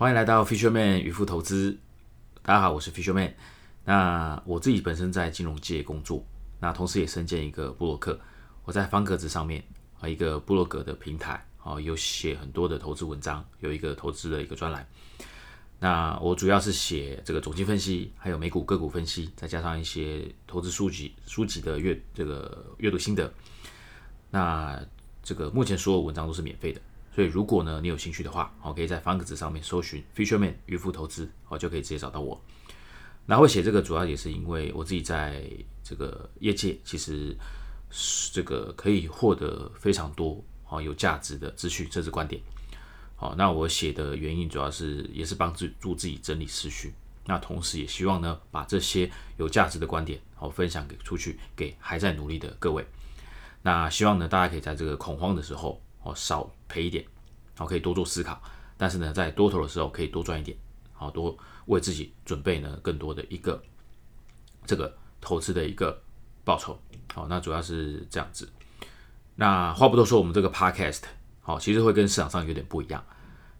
[0.00, 1.78] 欢迎来到 Fisherman 渔夫投资。
[2.40, 3.34] 大家好，我是 Fisherman。
[3.84, 6.24] 那我自己本身在金融界工作，
[6.58, 8.18] 那同时也身兼一个布洛克。
[8.64, 9.62] 我在方格子上面
[10.00, 14.88] 啊，一个布洛格的平台啊，有写很多的投资文章，有一个投资的一个专栏。
[15.78, 23.30] 那我主要是写这个总经分析，还有美股个股分析，再加上一些投资书籍书籍的阅这个阅读心得。
[24.30, 24.80] 那
[25.22, 26.80] 这个目前所有文章都是免费的。
[27.12, 32.40] 所以，如果呢你有兴趣的话，好，可以在方格子上面搜寻 Fisherman 渔夫投资，好，就可以直接找到我。
[33.26, 35.44] 那会写这个主要也是因为我自己在
[35.82, 37.36] 这个业界，其实
[38.32, 42.40] 这个可以获得非常多好有价值的资讯，甚至观点。
[43.16, 46.94] 好，那我写的原因主要是也是帮助助自己整理思绪，
[47.26, 52.86] 那同时也希望呢把这些有价值的观点好分享给出去，给还在努力的各位。
[53.62, 55.82] 那希望呢大家可以在这个恐慌的时候。
[56.02, 57.04] 哦，少赔一点，
[57.56, 58.40] 好，可以多做思考。
[58.76, 60.56] 但是呢，在多头的时候可以多赚一点，
[60.92, 63.62] 好，多为自己准备呢更多的一个
[64.64, 66.02] 这个投资的一个
[66.44, 66.80] 报酬。
[67.12, 68.50] 好，那主要是这样子。
[69.34, 71.02] 那话不多说，我们这个 podcast
[71.40, 73.04] 好，其实会跟市场上有点不一样。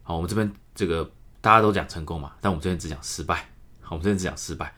[0.03, 1.11] 好，我们这边这个
[1.43, 3.51] 大家都讲成功嘛，但我们这边只讲失败。
[3.83, 4.75] 好，我们这边只讲失败。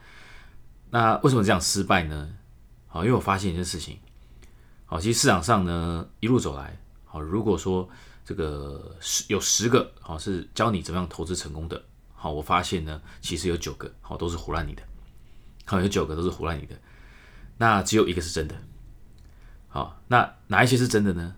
[0.89, 2.33] 那为什么这样失败呢？
[2.87, 3.97] 好，因为我发现一件事情。
[4.85, 6.77] 好，其实市场上呢一路走来。
[7.13, 7.87] 好，如果说
[8.25, 11.79] 这个十有十个好是教你怎么样投资成功的，
[12.15, 14.81] 好，我发现呢，其实有九个好都是胡乱你的，
[15.63, 16.75] 好有九个都是胡乱你的，
[17.55, 18.55] 那只有一个是真的。
[19.67, 21.35] 好，那哪一些是真的呢？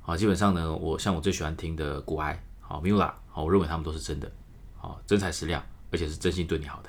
[0.00, 4.32] 好，基本上呢，我像我最喜欢听的古埃，好 Mula，好，我认为他们都是真的，
[4.78, 6.88] 好真材实料，而且是真心对你好的。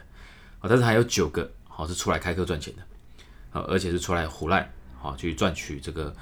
[0.59, 2.83] 好，但是还有九个好是出来开课赚钱的，
[3.49, 6.15] 好，而且是出来胡乱，好去赚取这个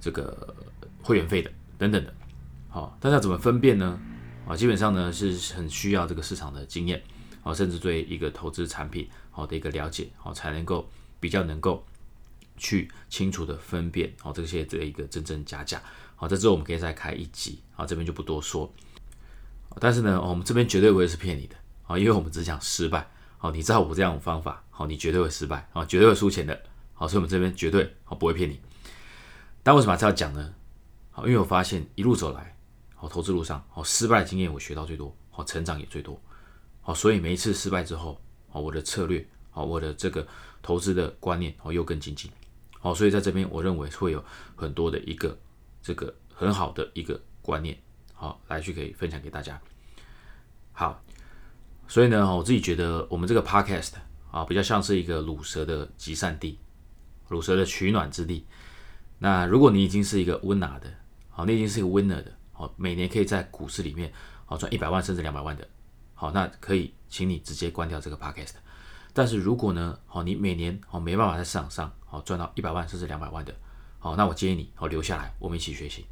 [0.00, 0.56] 这个。
[1.02, 2.14] 会员费的等等的，
[2.68, 3.98] 好，大家怎么分辨呢？
[4.46, 7.00] 啊，基本上呢是很需要这个市场的经验，
[7.42, 10.88] 啊，甚至对一个投资产品好的一个了解，好，才能够
[11.20, 11.84] 比较能够
[12.56, 15.80] 去清楚的分辨，好，这些的一个真真假假，
[16.16, 18.72] 好，在这我们可以再开一集，好，这边就不多说。
[19.78, 21.54] 但是呢，我们这边绝对不会是骗你的，
[21.86, 26.60] 啊，因为我们只讲失败，好，你照我这样的方法，好，你绝对会失败，啊，绝对会输钱的，
[26.92, 28.60] 好，所以我们这边绝对好不会骗你。
[29.62, 30.52] 但为什么这样讲呢？
[31.26, 32.56] 因为我发现一路走来，
[32.98, 36.20] 哦投资路上，好失败的经验我学到最多，好成长也最多，
[36.80, 40.26] 好，所以每一次失败之后，好我的策略，好我的这个
[40.62, 42.30] 投资的观念，好又更精进，
[42.78, 44.24] 好，所以在这边我认为会有
[44.56, 45.38] 很多的一个
[45.82, 47.78] 这个很好的一个观念，
[48.12, 49.60] 好来去可以分享给大家。
[50.72, 51.02] 好，
[51.88, 53.92] 所以呢，我自己觉得我们这个 podcast
[54.30, 56.58] 啊，比较像是一个乳蛇的集散地，
[57.28, 58.46] 乳蛇的取暖之地。
[59.18, 60.90] 那如果你已经是一个温拿的，
[61.40, 64.12] 好，你已经是一个 winner 的，好，每年可以在股市里面
[64.44, 65.66] 好赚一百万甚至两百万的，
[66.12, 68.56] 好，那可以请你直接关掉这个 podcast。
[69.14, 73.54] 但是如果呢，好，你每年好没办法在市场上好赚到一百万甚至两百万的，
[73.98, 76.04] 好，那我建议你好留下来，我们一起学习。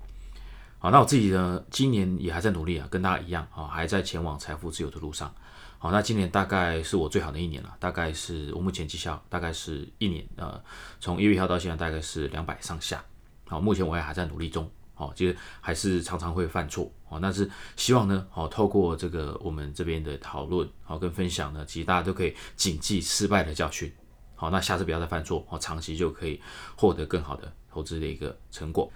[0.78, 5.31] 好，那我自己呢，今年也还在努力啊，跟大家一样，好，还在前往财富自由的路上。
[5.77, 10.59] 好，那今年大概是我最好的一年了，大概是我目前绩效大概是一年，呃，
[11.00, 13.05] 从一月一号到现在大概是两百上下。
[13.47, 23.92] 好，目前我也还在努力中，好，其实还是常常会犯错，好，那是希望呢，好，透过这个我们这边的讨论，好，跟分享呢，其实大家都可以谨记失败的教训，
[24.34, 26.41] 好，那下次不要再犯错，好，长期就可以
[26.76, 28.92] 获得更好的投资的一个成果。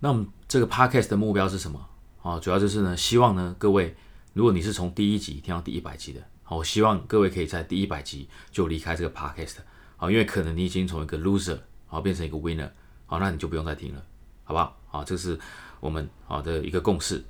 [0.00, 1.88] 那我们这个 podcast 的目标是什么？
[2.18, 3.94] 好，主要就是呢，希望呢，各位。
[4.32, 9.56] 如果你是从第一集听到第一百集的，好，我希望各位可以在第一百集就离开这个 podcast，
[9.96, 12.68] 好，因为可能你已经从一个 loser 好变成一个 winner，
[13.06, 14.04] 好，那你就不用再听了，
[14.46, 14.74] 好不好？
[14.88, 15.38] 好，这是
[15.80, 17.22] 我们好的一个共识。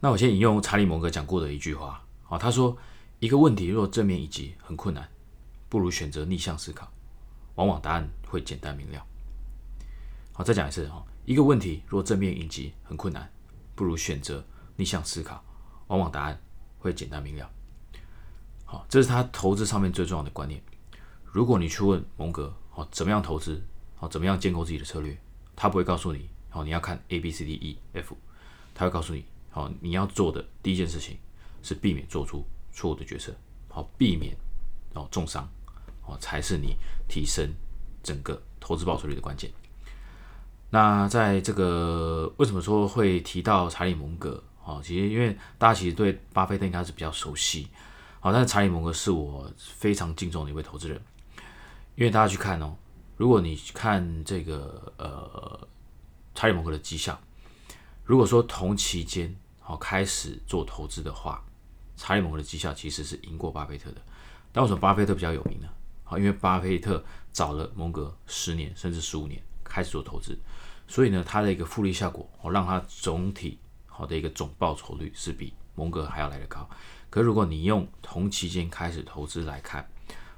[0.00, 2.76] 那我先引用查理蒙格讲过的一句话，啊，他说
[3.18, 5.08] 一个问题若正面以及很困难，
[5.70, 6.92] 不如选择逆向思考，
[7.54, 9.02] 往往答案会简单明了。
[10.34, 13.30] 好，再讲一次哈，一个问题若正面以及很困难，
[13.74, 14.44] 不如选择。
[14.74, 15.44] 逆向思考，
[15.88, 16.40] 往往答案
[16.78, 17.48] 会简单明了。
[18.64, 20.60] 好，这是他投资上面最重要的观念。
[21.24, 23.62] 如果你去问蒙格，好，怎么样投资，
[23.94, 25.16] 好，怎么样建构自己的策略，
[25.54, 28.16] 他不会告诉你，好，你要看 A B C D E F，
[28.74, 31.16] 他会告诉你，好，你要做的第一件事情
[31.62, 33.34] 是避免做出错误的决策，
[33.68, 34.36] 好，避免
[34.94, 35.48] 哦重伤，
[36.06, 36.76] 哦，才是你
[37.08, 37.48] 提升
[38.02, 39.50] 整个投资报酬率的关键。
[40.70, 44.42] 那在这个为什么说会提到查理蒙格？
[44.64, 47.66] 哦，其实因为大家其实对巴菲特应该是比较熟悉，
[48.20, 50.98] 好，但是查理蒙格是我非常敬重的一位投资人，
[51.96, 52.76] 因为大家去看哦，
[53.22, 55.68] 如果你看这个呃
[56.34, 57.16] 查理蒙格的绩效，
[58.04, 61.40] 如果说同期间好开始做投资的话，
[61.96, 64.02] 查理蒙格的绩效其实是赢过巴菲特的。
[64.50, 65.68] 但为什么巴菲特比较有名呢？
[66.02, 70.36] 好，因为巴菲特早了蒙格十年甚至十五年开始做投资，
[70.88, 76.68] 所以呢，他的一个复利效果哦，让他总体好的一个总报酬率是比蒙格还要来得高。
[77.08, 79.88] 可如果你用同期间开始投资来看，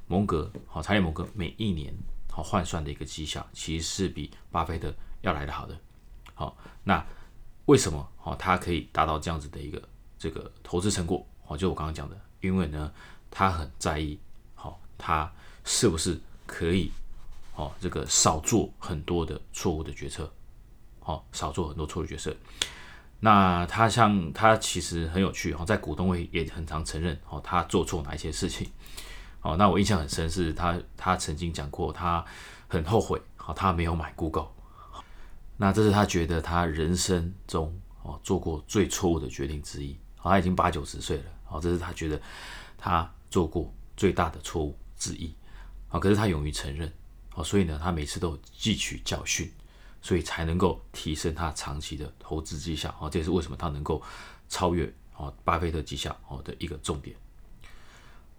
[0.07, 1.95] 蒙格好，查理蒙格每一年
[2.35, 5.79] 好换算的一个绩效，其实是比巴菲特要来的好的。
[6.35, 7.07] 好，那
[7.67, 9.81] 为什么好他可以达到这样子的一个
[10.19, 11.25] 这个投资成果？
[11.45, 12.93] 好，就我刚刚讲的，因为呢，
[13.31, 14.19] 他很在意
[14.57, 15.33] 好他
[15.63, 16.91] 是不是可以
[17.53, 20.29] 好这个少做很多的错误的决策，
[20.99, 22.35] 好少做很多错误决策。
[23.21, 28.69] 那他像他其实很有趣哈，在股东会也很常承认哦，他做错哪一些事情。
[29.45, 32.25] 哦，那我印象很深，是他他曾经讲过，他
[32.67, 34.49] 很后悔，好，他没有买 Google。
[35.57, 39.97] 那这是他觉得他人生中哦做过最错误的决定之一。
[40.17, 42.21] 好，他已经八九十岁了，好，这是他觉得
[42.79, 45.33] 他做过最大的错误之一。
[45.89, 46.91] 好，可是他勇于承认，
[47.29, 49.53] 好，所以呢，他每次都汲取教训。
[50.07, 54.03] 所以才能够提升他长期的投资绩效哦，这也是为什么他能够
[54.51, 54.85] 超越
[55.17, 57.17] 哦巴菲特绩效哦的一个重点。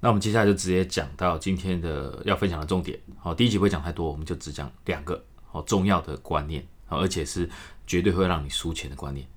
[0.06, 2.96] 那我们接下来就直接讲到今天的要分享的重点。
[3.18, 7.50] 好，第一集不会讲太多，我们就只讲两个好重要的观念，而且是
[7.88, 9.28] 绝对会让你输钱的观念。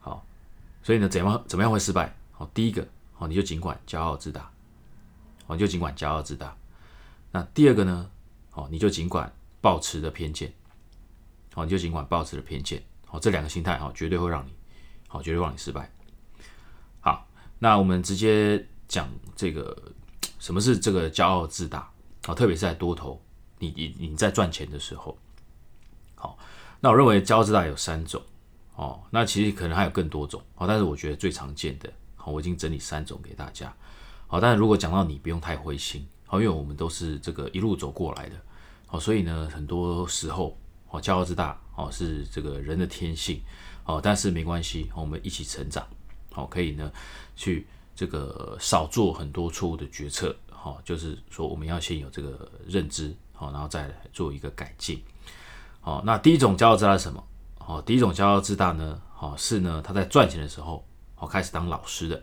[0.00, 0.26] 好，
[0.82, 2.12] 所以呢，怎样怎么样会失败？
[2.32, 4.50] 好，第一个好，你就尽管骄傲自大，
[5.46, 6.56] 好，你，就尽管骄傲自大。
[7.30, 8.10] 那第二个呢？
[8.50, 10.52] 好，你就尽管保持的偏见。
[11.54, 14.52] 好，你就尽管抱持了偏见，好，这两个心态，哈，绝对会让你，
[15.06, 15.88] 好，绝对让你失败。
[16.98, 17.28] 好，
[17.60, 19.76] 那我们直接讲这个
[20.40, 21.88] 什么是这个骄傲自大，
[22.26, 23.22] 啊，特别是在多头，
[23.58, 25.16] 你你你在赚钱的时候，
[26.14, 26.38] 好，
[26.80, 28.22] 那我认为骄傲自大有三种，
[28.74, 33.72] 哦，那其实可能还有更多种，好，但是我觉得最常见的，好，我已经整理三种给大家，
[34.26, 38.36] 好，但是如果讲到你，不用太灰心，好，因为我们都是这个一路走过来的，
[38.86, 40.58] 好，所以呢，很多时候。
[40.90, 43.42] 哦，骄傲自大哦，是这个人的天性。
[43.84, 45.86] 哦，但是没关系，我们一起成长，
[46.32, 46.90] 好，可以呢
[47.36, 47.66] 去
[47.98, 55.02] 这个少做很多错误的决策，好，就是说我们要先有这个认知，好，然后再来做一个改进，
[55.80, 57.20] 好，那第一种骄傲自大是什么？
[57.58, 60.86] 好，第一种骄傲自大呢，好是呢他在赚钱的时候，
[61.16, 62.22] 好开始当老师的，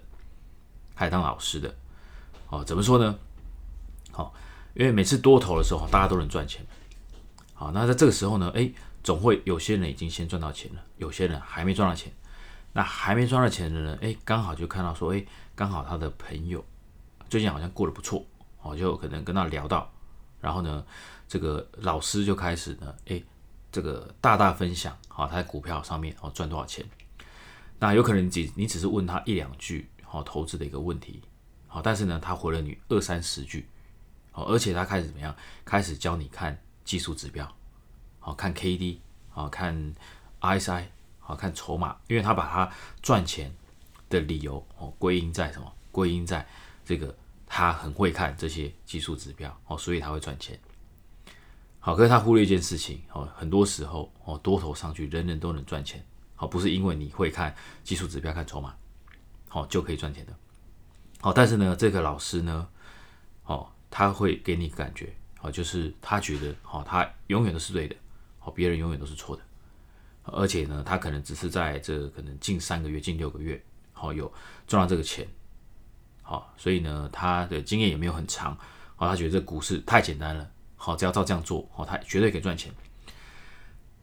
[0.96, 1.76] 开始当老师的，
[2.48, 3.14] 好，怎么说呢？
[4.14, 4.34] 好，
[4.76, 6.66] 因为每次多头的时候，大家都能赚钱。
[7.54, 8.72] 好，那在这个时候呢，哎，
[9.04, 12.10] 总会有些人已经先赚到钱了，有些人还没赚到钱。
[12.78, 15.26] 那还没赚到钱的人，哎，刚好就看到说，哎，
[15.56, 16.64] 刚好他的朋友
[17.30, 18.24] 最近好像过得不错，
[18.62, 19.92] 哦，就可能跟他聊到，
[20.40, 20.86] 然后呢，
[21.28, 23.24] 这个老师就开始呢，哎，
[23.72, 26.86] 这个大大分享，好，他在股票上面哦赚多少钱。
[27.80, 31.22] 那有可能只你只是问他一两句，好，投资的一个问题，
[31.68, 33.68] 好，但是呢，他回了你二三十句，
[34.32, 35.36] 好，而且他开始怎么样？
[35.64, 36.60] 开始教你看。
[36.86, 37.52] 技术指标，
[38.20, 39.02] 好看 K D，
[39.32, 39.96] 好看
[40.38, 43.52] I S I 好看筹码，因为他把他赚钱
[44.10, 45.72] 的理由哦归因在什么？
[45.92, 46.46] 归因在
[46.84, 50.60] 这个他很会看这些技术指标哦，所以他会赚钱。
[51.80, 56.04] 好，可是他忽略一件事情哦，很多时候哦多头上去人人都能赚钱，
[56.36, 58.76] 好不是因为你会看技术指标看筹码，
[59.48, 60.34] 好就可以赚钱的。
[61.22, 62.68] 好，但是呢这个老师呢，
[63.46, 65.14] 哦他会给你感觉。
[65.42, 67.96] 哦，就是他觉得，哦，他永远都是对的，
[68.40, 69.44] 哦，别人永远都是错的，
[70.24, 73.64] 而且呢，他可能只是在这可能近三个月、近六个月，
[74.06, 74.32] 哦有
[74.68, 75.28] 赚到这个钱，
[76.22, 78.58] 好，所以呢，他的经验也没有很长，
[78.96, 82.74] 好，他觉得这股市太简单了，好，只要照这样做，好，他绝对可以赚钱。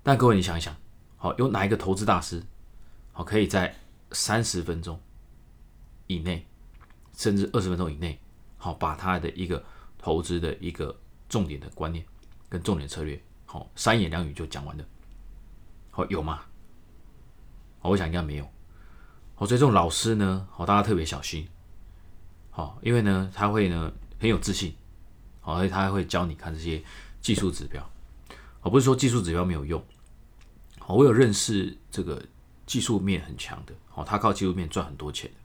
[0.03, 0.75] 但各位，你想一想，
[1.17, 2.43] 好，有哪一个投资大师，
[3.13, 3.75] 好，可以在
[4.13, 5.01] 三十分钟
[6.07, 6.47] 以内，
[7.17, 8.19] 甚至二十分钟以内，
[8.57, 9.65] 好，把他的一个
[9.99, 10.97] 投资的一个
[11.29, 12.05] 重点的观念
[12.49, 14.85] 跟重点策略，好，三言两语就讲完了，
[15.91, 16.43] 好有吗？
[17.81, 18.49] 我想应该没有。
[19.43, 21.49] 好，所以这种老师呢，好，大家特别小心，
[22.53, 24.73] 好，因为呢，他会呢很有自信，
[25.41, 26.81] 好，而且他还会教你看这些
[27.21, 27.85] 技术指标，
[28.61, 29.85] 我不是说技术指标没有用，
[30.79, 32.25] 好，我有认识这个
[32.67, 35.37] 技术面很强的，好，他靠技术面赚很多钱的，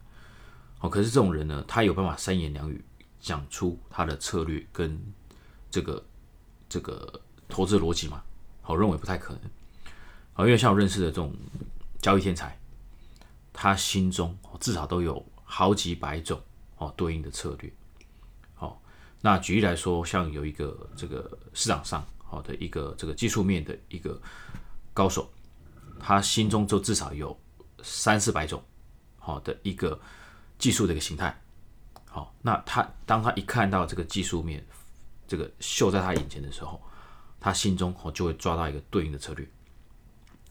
[0.78, 2.80] 好，可是这种人呢，他有办法三言两语
[3.20, 4.96] 讲出他的策略跟。
[5.70, 6.06] 这个
[6.70, 8.24] 这个投资逻辑嘛，
[8.68, 9.42] 我认为不太可能。
[10.34, 11.34] 好，因为像我认识的这种
[12.00, 12.58] 交易天才，
[13.60, 16.40] 他心中至少都有好几百种
[16.78, 17.74] 哦对应的策略。
[18.54, 18.80] 好，
[19.20, 24.22] 那举例来说，像有一个这个市场上好的一个这个技术面的一个
[24.94, 25.28] 高手，
[26.00, 27.36] 他心中就至少有
[27.82, 28.64] 三四百种
[29.18, 30.00] 好的一个
[30.60, 31.36] 技术的一个形态。
[32.06, 34.64] 好，那他当他一看到这个技术面，
[35.28, 36.80] 这个秀在他眼前的时候，
[37.40, 39.50] 他心中哦就会抓到一个对应的策略。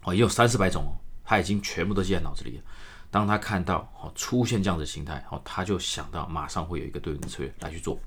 [0.03, 2.65] 哦，也有三四百种哦，他已经全部都记在脑子里了。
[3.11, 7.99] 当他看到哦出现这样的形态，哦，他就想到马上会有一个对应的策略来去做。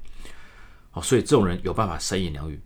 [0.92, 2.60] 哦，所以这种人有办法三言两语，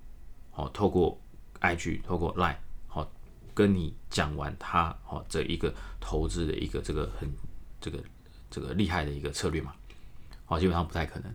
[0.53, 1.19] 哦，透过
[1.61, 2.55] IG，透过 Line，
[2.87, 3.05] 好，
[3.53, 7.29] 跟你讲完他哦这一个投资的一个这个很
[7.81, 8.01] 这个
[8.49, 9.73] 这个厉害的一个策略嘛，
[10.47, 11.33] 哦，基本上不太可能。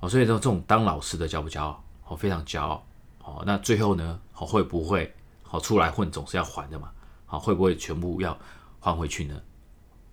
[0.00, 1.84] 哦，所以说这种当老师的骄不骄傲？
[2.06, 2.86] 哦，非常骄傲。
[3.22, 6.90] 哦，那最后呢，哦会不会好出来混总是要还的嘛？
[7.26, 8.38] 好，会不会全部要
[8.80, 9.38] 还回去呢？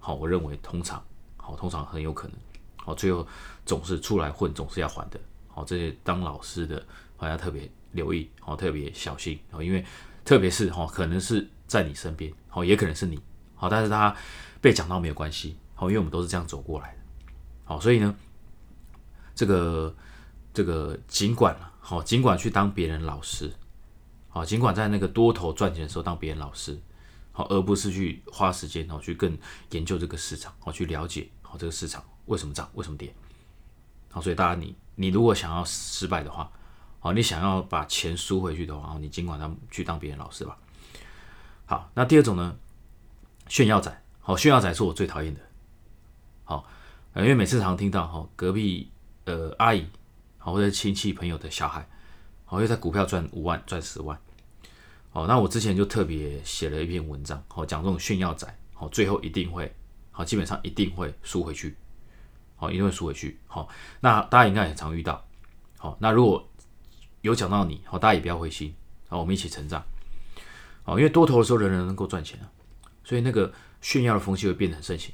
[0.05, 1.03] 好，我认为通常，
[1.35, 2.37] 好，通常很有可能，
[2.75, 3.27] 好，最后
[3.65, 6.85] 总是出来混，总是要还的，好，这些当老师的，
[7.17, 9.83] 好要特别留意，好，特别小心，好，因为
[10.23, 13.19] 特别是哈，可能是在你身边，好，也可能是你，
[13.55, 14.15] 好，但是他
[14.61, 16.99] 被讲到没有关系，好，因为我们都是这样走过来的，
[17.63, 18.15] 好，所以呢，
[19.33, 19.95] 这个
[20.53, 23.51] 这个尽管好，尽管去当别人老师，
[24.29, 26.79] 好，尽管在那个多头赚钱的时候当别人老师。
[27.37, 29.37] 好，而不是去花时间哦，去更
[29.71, 33.13] 研究这个市场，好去了解好这个市场为什么涨，为什么跌。
[34.09, 36.49] 好，所以大家你你如果想要失败的话，
[37.01, 40.57] 好，你想要把钱输回去的话，你尽管去当别人老师吧。
[41.65, 42.55] 好，那第二种呢，
[43.49, 45.41] 炫耀仔，好，炫耀仔是我最讨厌的。
[46.45, 46.65] 好，
[47.15, 48.89] 因为每次常听到哈，隔壁
[49.25, 49.85] 呃阿姨，
[50.37, 51.85] 好或者亲戚朋友的小孩，
[52.45, 54.17] 好又在股票赚五万，赚十万。
[55.15, 59.73] 哦，那我之前就特别写了一篇文章，好讲这种炫耀仔，好最后一定会，
[60.11, 61.73] 好基本上一定会输回去，
[62.57, 63.69] 好一定会输回去，好
[64.01, 65.25] 那大家应该很常遇到，
[65.77, 66.45] 好那如果
[67.21, 68.75] 有讲到你，好大家也不要灰心，
[69.07, 69.81] 好我们一起成长，
[70.83, 72.51] 好因为多头的时候人人能够赚钱啊，
[73.05, 75.13] 所以那个炫耀的风气会变得很盛行，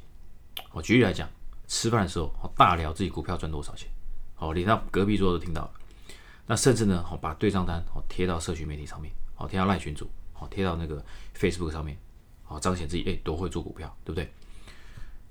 [0.70, 1.30] 好举例来讲，
[1.68, 3.88] 吃饭的时候好大聊自己股票赚多少钱，
[4.34, 5.72] 好连到隔壁桌都听到了，
[6.48, 9.14] 那甚至呢好把对账单好贴到社群媒体上面。
[9.42, 11.04] 好贴到赖群组，好贴到那个
[11.36, 11.98] Facebook 上面，
[12.44, 14.32] 好彰显自己哎多会做股票，对不对？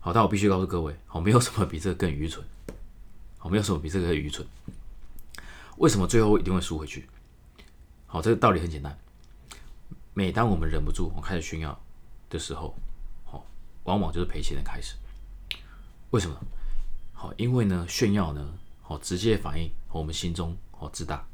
[0.00, 2.44] 好，但我必须告诉各位，好没有什么比这个更愚蠢，
[3.38, 4.44] 好没有什么比这个更愚蠢。
[5.76, 7.08] 为什么最后一定会输回去？
[8.08, 8.98] 好，这个道理很简单。
[10.12, 11.80] 每当我们忍不住我开始炫耀
[12.28, 12.74] 的时候，
[13.24, 13.46] 好，
[13.84, 14.96] 往往就是赔钱的开始。
[16.10, 16.36] 为什么？
[17.12, 21.24] 好，因为呢炫耀呢，好直接反映我们心中好自大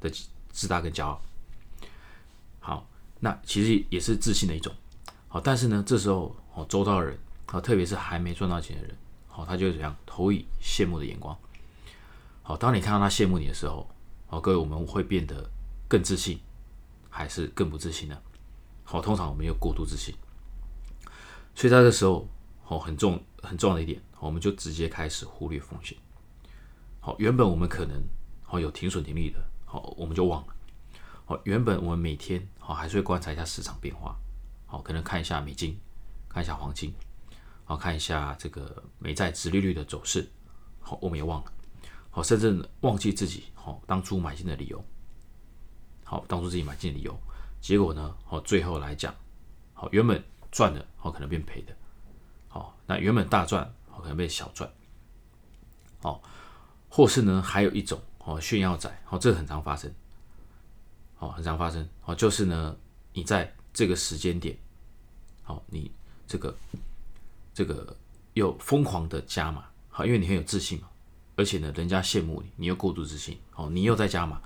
[0.00, 0.10] 的
[0.48, 1.20] 自大跟骄傲。
[2.62, 2.88] 好，
[3.18, 4.72] 那其实也是自信的一种。
[5.26, 11.36] 好，但是呢，这时候哦，周遭的人啊，特别是还没赚到钱的人，好，他就怎样投以羡慕的眼光。
[12.42, 13.90] 好，当你看到他羡慕你的时候，
[14.28, 15.50] 好，各位我们会变得
[15.88, 16.38] 更自信，
[17.10, 18.16] 还是更不自信呢？
[18.84, 20.14] 好，通常我们有过度自信，
[21.54, 22.28] 所以在这时候，
[22.62, 25.98] 好，很重很重要的一点，我们就直接开始忽略风险。
[27.00, 28.00] 好，原本我们可能
[28.44, 30.54] 好有停损停利的，好，我们就忘了。
[31.44, 34.16] 原本我们每天好还是会观察一下市场变化，
[34.66, 35.78] 好，可能看一下美金，
[36.28, 36.94] 看一下黄金，
[37.64, 40.28] 好，看一下这个美债殖利率的走势，
[40.80, 41.52] 好，我们也忘了，
[42.10, 44.84] 好，甚至忘记自己好当初买进的理由，
[46.04, 47.16] 好，当初自己买进的理由，
[47.60, 49.14] 结果呢，好，最后来讲，
[49.74, 51.76] 好，原本赚的，好，可能变赔的，
[52.48, 54.70] 好，那原本大赚，好，可能变小赚，
[56.00, 56.22] 好，
[56.88, 59.92] 或是呢，还有一种，哦，炫耀仔，好，这个很常发生。
[61.22, 61.88] 哦，很常发生。
[62.04, 62.76] 哦，就是呢，
[63.12, 64.58] 你在这个时间点，
[65.44, 65.88] 好，你
[66.26, 66.52] 这个
[67.54, 67.96] 这个
[68.34, 70.88] 又疯狂的加码，好，因为你很有自信嘛，
[71.36, 74.42] 而且呢，人家羡慕你，你又过度自信，哦，你又在加码，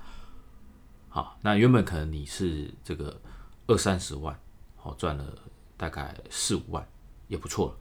[1.09, 3.19] 好，那原本可能你是这个
[3.65, 4.39] 二三十万，
[4.75, 5.35] 好，赚了
[5.77, 6.87] 大概四五万，
[7.27, 7.77] 也不错了，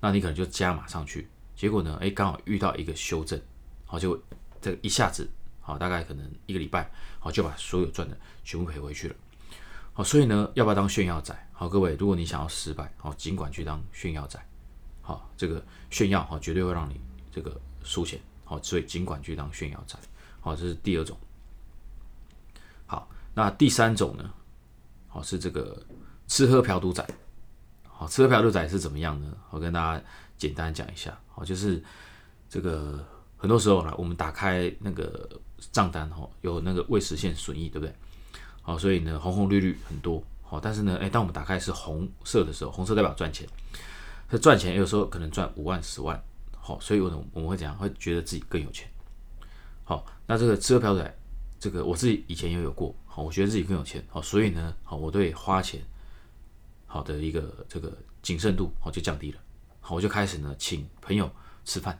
[0.00, 3.40] 那你可能就加码上去，结果呢，哎，刚好遇到一个修正，
[3.86, 4.22] 好，就
[4.60, 5.26] 这一下子。
[5.68, 9.14] 好，大概可能一个礼拜，好就把所有赚的全部赔回去了。
[9.92, 11.36] 好，所以呢，要不要当炫耀仔？
[11.52, 14.42] 好，各位，如果你想要失败，好，尽管去当炫耀仔。
[15.02, 16.98] 好，这个炫耀，好，绝对会让你
[17.30, 18.18] 这个输钱。
[18.46, 19.98] 好，所以尽管去当炫耀仔。
[20.40, 21.14] 好，这是第二种。
[22.86, 24.32] 好，那第三种呢？
[25.06, 25.82] 好，是这个
[26.28, 27.06] 吃喝嫖赌仔。
[27.86, 29.36] 好，吃喝嫖赌仔是怎么样呢？
[29.50, 30.02] 我跟大家
[30.38, 31.14] 简单讲一下。
[31.28, 31.84] 好，就是
[32.48, 33.06] 这个
[33.36, 35.28] 很多时候呢，我们打开那个。
[35.72, 37.94] 账单哈有那个未实现损益，对不对？
[38.62, 43.48] 好，所以呢红红绿绿很多，好，但是呢，哎，当我们打开是红色的时候，红色代表赚钱，
[44.30, 46.22] 这赚钱有时候可能赚五万、十万，
[46.52, 47.76] 好，所以我我们会怎样？
[47.76, 48.86] 会觉得自己更有钱。
[49.84, 51.02] 好，那这个吃喝嫖赌，
[51.58, 55.82] 这个我自己以前也有过，好，我觉得自己更有钱，好，所以呢，好，我对花钱
[56.86, 59.40] 好的一个这个谨慎度好就降低了，
[59.80, 61.30] 好，我就开始呢请朋友
[61.64, 61.98] 吃饭，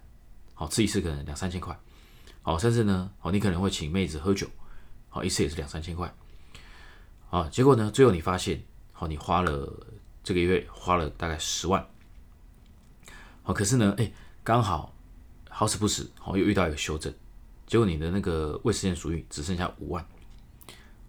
[0.52, 1.74] 好吃一次可能两三千块，
[2.48, 4.46] 好甚至呢，好你可能会请妹子喝酒，
[5.10, 6.10] 好一次也是两三千块，
[7.28, 9.70] 啊结果呢最后你发现，好你花了
[10.24, 11.86] 这个月花了大概十万，
[13.42, 14.10] 好可是呢哎
[14.42, 14.94] 刚好
[15.50, 17.12] 好死不死，好又遇到一个修正，
[17.66, 20.02] 结果你的那个未实现属于只剩下五万。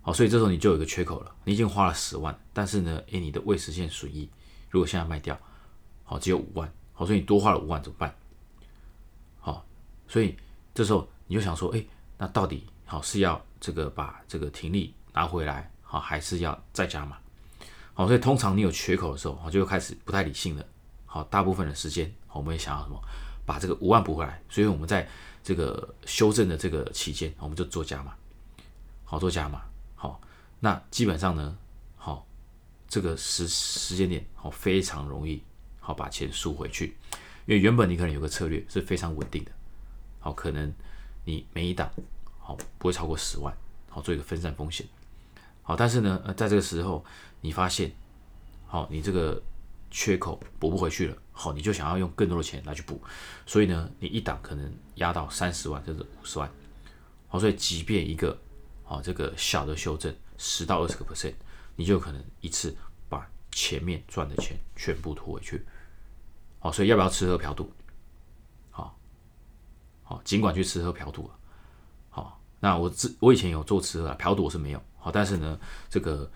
[0.02, 1.34] 好，所以这时候你就有一个缺口了。
[1.46, 4.30] 你已经花了十万，但是呢，诶，你的未实现损益
[4.70, 5.40] 如果现在卖掉，
[6.04, 8.14] 好，只有五万，好，所以你多花了五万怎么办？
[9.40, 9.66] 好，
[10.06, 10.36] 所以
[10.74, 17.18] 这时候你就想说，诶，那到底好是要这个把这个停利拿回来，好，还是要再加码？
[17.94, 20.66] 好，所以通常你有缺口的时候，好，就开始不太理性了。
[21.06, 23.00] 好，大部分的时间，我们也想要什么，
[23.46, 24.42] 把这个五万补回来。
[24.50, 25.08] 所以我们在
[25.44, 28.16] 这个修正的这个期间，我们就做加码，
[29.06, 29.62] 好，做加码。
[29.96, 30.20] 好，
[30.60, 31.56] 那基本上呢，
[31.96, 32.26] 好，
[32.88, 35.44] 这个时时间点好非常容易
[35.80, 36.96] 好把钱输回去，
[37.46, 39.52] 因为原本你可能有个策略是非常稳定的，
[40.20, 40.74] 好，可能
[41.30, 41.88] 你每一档
[42.40, 43.56] 好不会超过十万，
[43.88, 44.84] 好做一个分散风险，
[45.62, 47.06] 好，但是呢，呃，在这个时候
[47.42, 47.92] 你发现，
[48.66, 49.40] 好，你这个
[49.92, 53.00] 缺口补不回去了，好，你就想要用更多的钱来去补，
[53.46, 56.52] 所以呢，你一档可能压到三十万甚至五十万，
[57.28, 58.36] 好，所以即便一个
[58.84, 61.36] 好，这个小的修正十到二十个 percent，
[61.76, 62.76] 你就可能一次
[63.08, 65.64] 把前面赚的钱全部吐回去。
[66.58, 67.72] 好，所以要不要吃喝嫖赌？
[70.10, 71.30] 好，尽管去吃喝嫖赌
[72.10, 74.82] 好，那我自我以前有做吃喝嫖赌是没有。
[74.98, 76.28] 好，但是呢，这个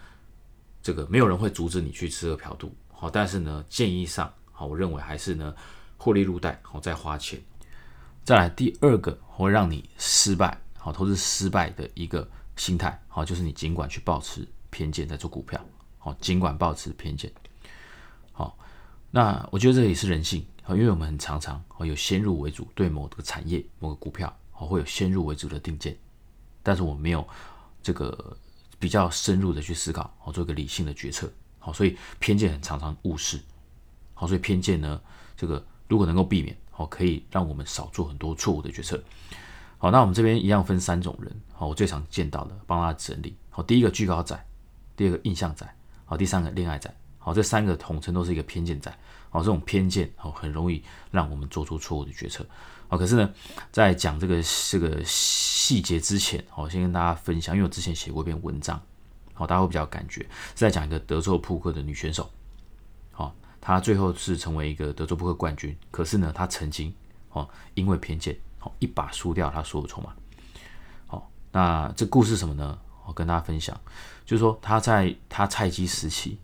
[0.84, 2.72] 这个没有人会阻止你去吃喝嫖赌。
[2.92, 5.56] 好，但是呢，建议上，好，我认为还是呢，
[5.98, 7.42] 获利入袋，好再花钱。
[8.24, 12.30] 再来第二个会让你失败，好，投资失败的一个。
[12.56, 15.60] 心态好，就是你尽管去保持偏见在做股票，
[15.98, 17.34] 好，尽管保持偏见，
[18.32, 18.56] 好，
[19.10, 25.98] 那我觉得这也是人性，因为我们很常常哦有先入为主，对某个产业、某个股票，会有先入为主的定见，
[26.62, 27.28] 但是我没有
[27.82, 28.38] 这个
[28.80, 33.40] 比较深入的去思考，好做一个理性的决策，好，所以偏见很常常误事，
[34.14, 35.02] 好，所以偏见呢，
[35.36, 39.04] 这个如果能够避免，好，可以让我们少做很多错误的决策。
[39.78, 41.30] 好，那我们这边一样分三种人。
[41.52, 43.36] 好，我最常见到的，帮他整理。
[43.50, 44.48] 好，第一个巨高仔，
[44.96, 45.70] 第二个印象仔，
[46.06, 46.90] 好，第三个恋爱仔。
[47.20, 48.98] 好，这三个统称都是一个偏见仔。
[49.34, 52.46] 好，这种偏见，好，很容易让我们做出错误的决策。
[52.88, 53.34] 好，可是呢，
[53.72, 58.80] 在讲这个这个细节之前，我，先跟大家分享，因为我之前写过一篇文章，
[59.34, 62.30] 好，大家会比较感觉是在讲一个德州扑克的女选手。
[63.12, 66.94] 好，她最后是成为一个德州扑克冠军，可是呢，她曾经，
[67.32, 68.38] 哦，因为偏见。
[68.60, 70.14] 哦一把输掉她所有筹码。
[71.06, 72.80] 好，那这故事什么呢？
[73.06, 73.78] 我跟大家分享，
[74.26, 76.38] 就是说她在她菜鸡时期，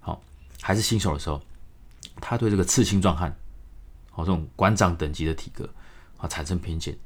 [0.00, 0.20] 好
[0.60, 1.40] 还是新手的时候，
[2.20, 3.34] 他对这个刺青壮汉，
[4.10, 5.68] 好这种馆长等级的体格
[6.16, 6.96] 啊产生偏见。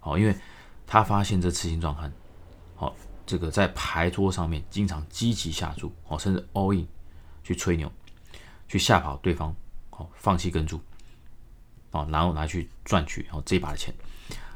[0.00, 0.36] 好，因为
[0.86, 2.12] 他发现这刺青壮汉，
[2.76, 2.94] 好
[3.26, 6.86] 这个在牌桌上面经常积极下注，哦甚至 all in
[7.42, 7.90] 去吹牛，
[8.68, 9.54] 去吓跑对方，
[9.90, 10.80] 好放弃跟注。
[11.90, 13.94] 哦，然后拿去赚取哦这一把的钱，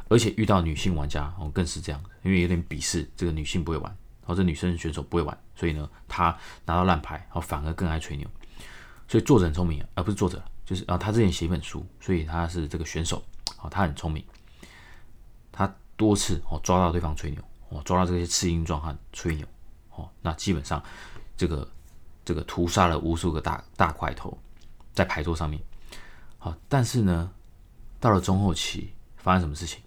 [0.08, 8.28] 而且遇到女性玩家哦更是这样，因为有点鄙视这个女性不会玩，或者女生选手不会玩，所以呢他拿到烂牌，哦反而更爱吹牛。
[9.08, 13.24] 所以作者很聪明，而不是作者，就是啊他之前写一本书，所以他是这个选手，
[13.62, 14.22] 哦他很聪明，
[15.50, 19.46] 他多次哦抓到对方吹牛，哦抓到这些赤音壮汉吹牛，
[19.94, 20.82] 哦那基本上
[21.36, 21.66] 这个
[22.22, 24.36] 这个屠杀了无数个大大块头
[24.92, 25.58] 在牌桌上面。
[26.36, 27.32] 好，但是呢，
[27.98, 29.80] 到了中后期发生什么事情？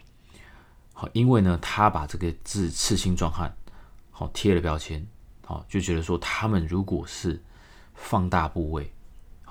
[0.93, 3.55] 好，因为呢，他把这个字刺青壮汉
[4.09, 5.05] 好贴了标签，
[5.45, 7.41] 好就觉得说他们如果是
[7.93, 8.91] 放大部位，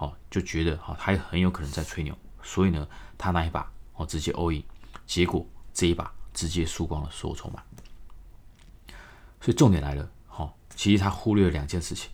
[0.00, 4.64] 好就觉得好他也很有可能在吹牛，所以呢，他那一把哦直接 all in，
[5.04, 7.62] 结果这一把直接输光了所有筹码。
[9.42, 12.10] 所以重点来了，好，其实他忽略了两件事情。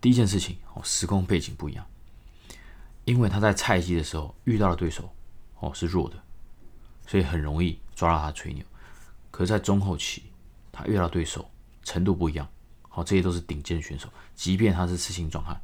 [0.00, 1.86] 第一件事情，哦，时空背景不一样。
[3.04, 5.14] 因为他在菜鸡的时候遇到的对手
[5.60, 6.20] 哦是弱的，
[7.06, 8.64] 所以很容易抓到他吹牛。
[9.30, 10.24] 可是，在中后期，
[10.72, 11.48] 他遇到对手
[11.84, 12.48] 程度不一样，
[12.88, 14.08] 好，这些都是顶尖选手。
[14.34, 15.60] 即便他是刺青壮汉，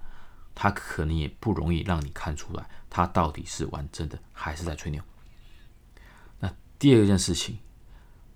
[0.55, 5.03] 他可能也不容易让你看出来他到底是玩真的还是在吹牛。
[6.39, 7.59] 那第二件事情，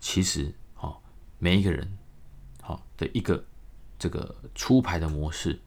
[0.00, 1.00] 其实哦，
[1.38, 1.98] 每一个人
[2.62, 3.44] 好的一个
[3.98, 5.60] 这个出牌的模式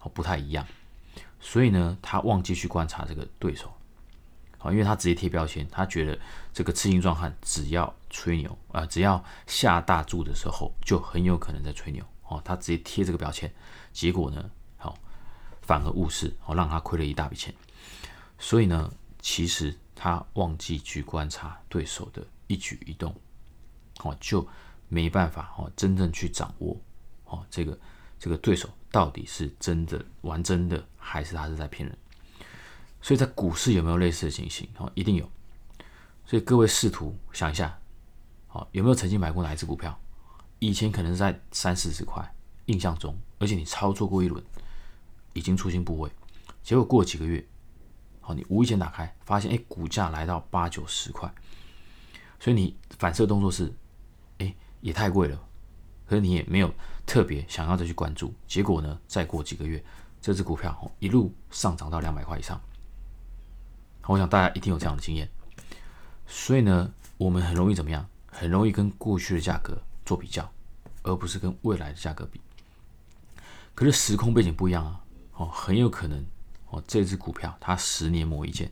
[0.00, 0.66] 哦不太一样。
[1.40, 3.72] 所以呢，他忘记去观察这个对手，
[4.58, 6.18] 好，因为他直接贴标签，他觉得
[6.52, 12.42] 这个刺青壮汉只要吹牛啊，只要下大注的时候，就很有可能在吹牛哦。
[12.44, 13.54] 他直接贴这个标签，
[13.92, 14.50] 结果呢，
[15.68, 17.54] 反而误事，哦，让他亏了一大笔钱。
[18.38, 23.14] 所以呢，其实他忘记去观察对手的一举一动，
[24.00, 24.48] 哦，就
[24.88, 26.74] 没办法哦，真正去掌握
[27.26, 27.78] 哦，这个
[28.18, 31.98] 这个对手到底是真的玩真的，还是他是在骗人？
[33.02, 34.66] 所以在股市有没有类似的情形？
[34.78, 35.30] 哦，一定有。
[36.24, 37.78] 所以各位试图想一下，
[38.46, 40.00] 好，有没有曾经买过哪一只股票？
[40.60, 44.42] 以前可能是在三四十块，印象中，而且你操作过一轮，
[45.38, 46.10] 已经出新部位，
[46.64, 47.46] 结果过几个月，
[48.20, 51.32] 好，你无意间打开，发现哎，股价来到八九十块，
[52.40, 53.72] 所以你反射动作是，
[54.38, 55.40] 哎，也太贵了，
[56.08, 56.74] 可是你也没有
[57.06, 59.82] 特别想要再去关注，结果呢，再过几个月，
[60.20, 62.60] 这只股票一路上涨到两百块以上，
[64.06, 65.28] 我想大家一定有这样的经验。
[66.26, 68.04] 所以呢，我们很容易怎么样？
[68.26, 70.52] 很容易跟过去的价格做比较，
[71.02, 72.40] 而不是跟未来的价格比。
[73.74, 75.00] 可是时空背景不一样啊，
[75.38, 76.22] 哦，很有可能
[76.68, 78.70] 哦，这只股票它十年磨一剑，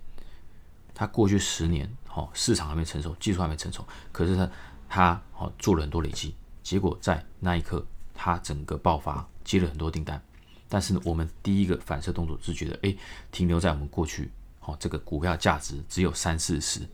[0.92, 4.50] 它过去十年哦，市场还没成熟，技术还没成熟，可是它
[4.88, 10.22] 它哦做了很多累积，结果在那一刻它整个爆发，接了很多订单。
[10.68, 12.94] 但是呢，我们第一个反射动作是觉得，哎，
[13.30, 16.86] 停留在我们过去，哦，这个股票价值只有三四十。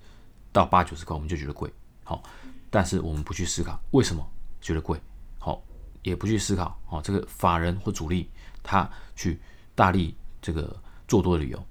[0.53, 1.73] 到八九十块，我们就觉得贵，
[2.05, 2.23] 好，
[2.69, 4.23] 但是我们不去思考为什么
[4.61, 5.01] 觉得贵，
[5.39, 5.65] 好，
[6.03, 8.29] 也不去思考，哦，这个法人或主力
[8.63, 9.41] 他去
[9.75, 10.77] 大力这个
[11.09, 11.67] 做多的理由，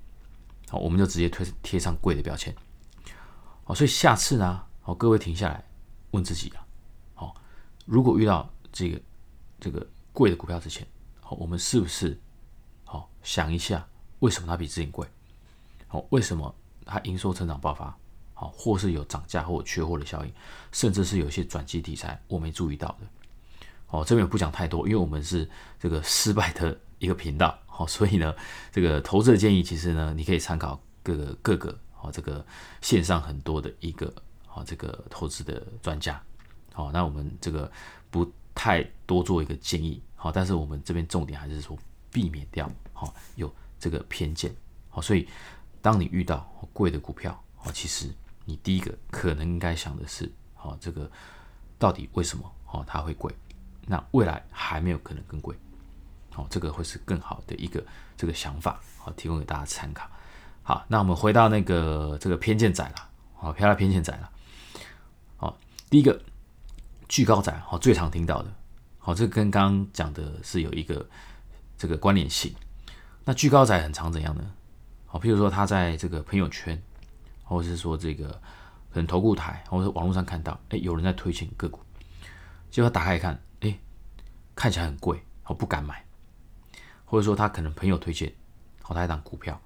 [0.70, 2.56] 好，我们就直接推贴上贵的标签，
[3.64, 5.64] 好，所以下次呢，好，各位停下来
[6.12, 6.66] 问自己啊，
[7.14, 7.36] 好，
[7.86, 9.02] 如果遇到这个
[9.60, 10.86] 这个贵的股票之前，
[11.20, 12.20] 好，我们是不是
[12.84, 13.88] 好想一下
[14.20, 15.08] 为什么它比之前贵，
[15.88, 16.54] 好，为什么
[16.86, 17.96] 它营收成长爆发？
[18.34, 20.34] 好，或是有涨价或缺货的效应，
[20.72, 23.08] 甚至是有一些转机题材我没注意到的。
[23.90, 25.48] 哦，这边不讲太多，因为我们是
[25.80, 27.56] 这个失败的一个频道。
[27.82, 28.36] 好，所以呢，
[28.72, 32.46] 这个投资的建议其实呢，你可以参考各个各个哦，这个
[32.80, 34.14] 线上很多的一个
[34.54, 36.22] 哦，这个投资的专家。
[36.74, 37.72] 好，那我们这个
[38.12, 40.00] 不太多做一个建议。
[40.16, 41.76] 好，但是我们这边重点还是说
[42.12, 44.56] 避免掉好有这个偏见。
[44.90, 45.28] 好，所以
[45.82, 48.08] 当你遇到贵的股票，哦，其实。
[48.44, 51.10] 你第一个可能应该想的是，好，这个
[51.78, 53.32] 到底为什么哦它会贵？
[53.86, 55.56] 那未来还没有可能更贵，
[56.36, 57.84] 哦，这个会是更好的一个
[58.18, 60.10] 这个想法，好，提供给大家参考。
[60.64, 62.96] 好，那我们回到那个这个偏见仔了，
[63.36, 64.30] 好，漂亮偏见仔了。
[65.38, 65.58] 好，
[65.90, 66.22] 第一个
[67.08, 68.54] 巨高仔，好，最常听到的，
[69.00, 71.06] 好，这跟刚刚讲的是有一个
[71.78, 72.54] 这个关联性。
[73.26, 74.52] 那巨高仔很常怎样呢？
[75.06, 76.82] 好，譬如说他在这个朋友圈。
[77.44, 78.30] 或者是说这个
[78.94, 81.82] 可能投顾台，或者网络上看到，哎，有人在推荐个股，
[82.70, 83.78] 结果打开一看，哎，
[84.56, 86.02] 看起来很贵，我不敢买。
[87.12, 88.34] 或者说他可能朋友推荐，
[88.82, 89.60] 好，他一档股票，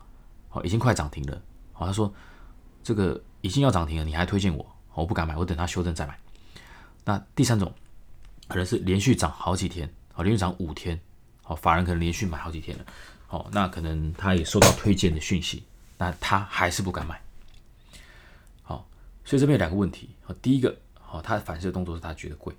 [0.49, 1.39] 好，已经快涨停了，
[1.73, 2.11] 好，他说
[2.81, 6.19] 这个已经要涨停了，你还推荐我，我不敢买，我等它修正再买。
[7.03, 7.71] 那第三种
[8.47, 10.99] 可能是连续涨好几天，好，连续涨五天，
[11.43, 12.85] 好，法人可能连续买好几天了，
[13.27, 15.63] 好，那可能他也收到推荐的讯息，
[15.99, 17.21] 那他还是不敢买。
[18.63, 18.89] 好
[19.23, 22.51] 所以这边有两个问题，好，第一个，好，他反射动作是他觉得贵，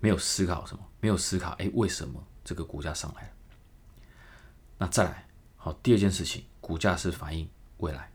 [0.00, 3.28] 没有思考什么，没有思考，哎，为什么这个股价上来了？
[4.78, 8.10] 那再来，好，第二件事情，股价是反映未来，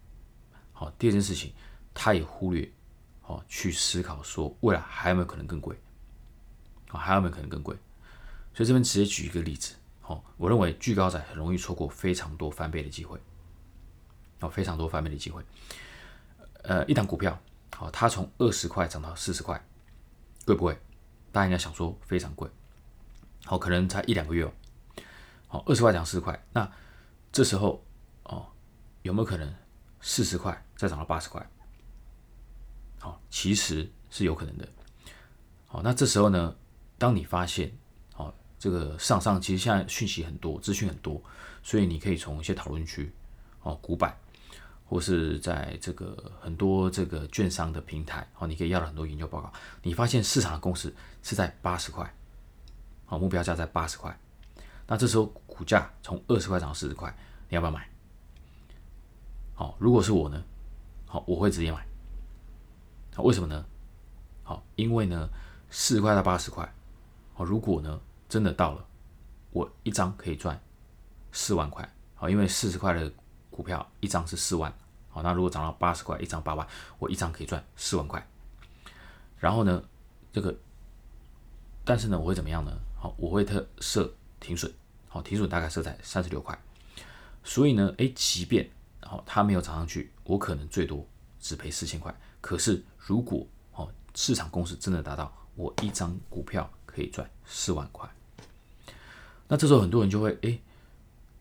[0.72, 1.54] 好，第二件事情，
[1.94, 2.72] 他也忽略，
[3.22, 5.76] 好，去思考说未来还有没有可能更贵，
[6.88, 7.76] 好，还有没有可能更贵？
[8.54, 13.20] 所以这边直接举一个例子，好，我认为巨高仔很容易错过非常多翻倍的机会，
[14.42, 15.44] 哦，非常多翻倍的机会，
[16.64, 17.40] 呃，一档股票。
[17.74, 19.60] 好，它从二十块涨到四十块，
[20.46, 20.78] 贵不贵？
[21.32, 22.48] 大家应该想说非常贵。
[23.46, 24.54] 好，可能才一两个月哦。
[25.52, 26.72] 好，二十块涨四块，那
[27.30, 27.84] 这时候
[28.24, 28.48] 哦，
[29.02, 29.54] 有没有可能
[30.00, 31.46] 四十块再涨到八十块？
[32.98, 34.66] 好，其实是有可能的。
[35.68, 36.56] 好，那这时候呢，
[36.98, 37.70] 当你发现，
[38.14, 41.22] 好，这个上上其实现在讯息很多，资讯很多，
[41.62, 43.14] 所以你可以从一些讨论区，
[43.64, 44.18] 哦，股板。
[44.86, 49.50] 或是在这个很多这个券商的平台，好，你可以要到很多研究报告。
[49.84, 52.14] 你发现市场的共识是在八十块，
[53.06, 54.20] 好，目标价在八十块。
[54.92, 57.16] 那这时候股价从二十块涨到四十块，
[57.48, 57.90] 你要不要买？
[59.56, 60.44] 好，如果是我呢，
[61.06, 61.88] 好，我会直接买。
[63.16, 63.66] 好，为什么呢？
[64.44, 65.30] 好，因为呢，
[65.70, 66.70] 四十块到八十块，
[67.34, 68.86] 好，如果呢真的到了，
[69.52, 70.62] 我一张可以赚
[71.32, 71.90] 四万块。
[72.16, 73.10] 好，因为四十块的
[73.50, 74.74] 股票一张是四万。
[75.08, 76.68] 好，那如果涨到八十块一张八万，
[77.00, 78.28] 我一张可以赚四万块。
[79.38, 79.82] 然后呢，
[80.34, 80.54] 这个，
[81.86, 82.78] 但是呢，我会怎么样呢？
[83.00, 84.70] 好，我会特设停损，
[85.14, 86.58] 好，停损大概设在三十六块。
[87.44, 88.70] 所以呢，诶，即便
[89.02, 91.06] 好它没有涨上去，我可能最多
[91.38, 92.16] 只赔四千块。
[92.40, 98.10] 可是如果哦市场公式真的达到，我一张股票可以赚四万块，
[99.50, 100.58] 那这时候很多人就会哎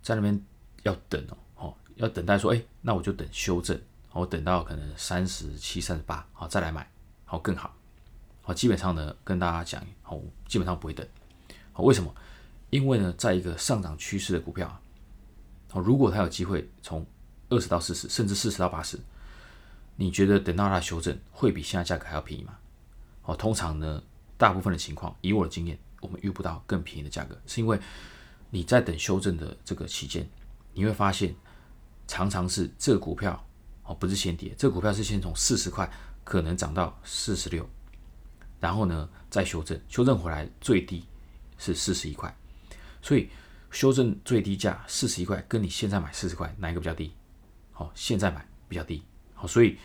[0.02, 0.44] 在那边
[0.82, 3.80] 要等哦，哦要等待说哎那我就等修正，
[4.10, 6.90] 我等到可能三十七、三十八好再来买，
[7.24, 7.72] 好更好。
[8.42, 11.06] 好基本上呢跟大家讲，好基本上不会等。
[11.72, 12.12] 好为什么？
[12.70, 14.80] 因为呢在一个上涨趋势的股票啊，
[15.70, 17.06] 好如果它有机会从
[17.48, 18.98] 二十到四十，甚至四十到八十，
[19.96, 22.58] 你觉得等到它修正会比现在价格还要便宜吗？
[23.24, 24.02] 哦，通常呢。
[24.40, 27.78] 大部分的情况，以我的经验，我们遇不到更便宜的价格，是因为
[28.48, 30.26] 你在等修正的这个期间，
[30.72, 31.34] 你会发现
[32.08, 33.46] 常常是这个股票
[33.84, 35.86] 哦，不是先跌，这个股票是先从四十块
[36.24, 37.68] 可能涨到四十六，
[38.58, 41.04] 然后呢再修正，修正回来最低
[41.58, 42.34] 是四十一块，
[43.02, 43.28] 所以
[43.70, 47.12] 修正最低价四十一块，跟你现在买四十块哪一个比较低？
[47.72, 49.02] 好，现在买比较低，
[49.34, 49.78] 好，所以